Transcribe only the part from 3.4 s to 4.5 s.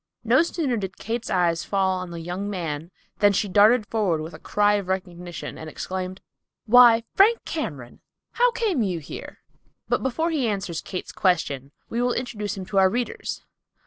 darted forward with a